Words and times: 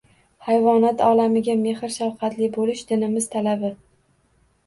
Hayvonot 0.45 1.01
olamiga 1.07 1.55
mehr-shafqatli 1.59 2.49
bo‘lish– 2.55 2.83
dinimiz 2.93 3.27
talabi! 3.35 3.71